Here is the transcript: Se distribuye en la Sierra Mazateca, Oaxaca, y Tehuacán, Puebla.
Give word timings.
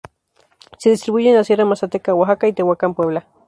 Se 0.79 0.89
distribuye 0.89 1.29
en 1.29 1.35
la 1.35 1.43
Sierra 1.43 1.63
Mazateca, 1.63 2.15
Oaxaca, 2.15 2.47
y 2.47 2.53
Tehuacán, 2.53 2.95
Puebla. 2.95 3.27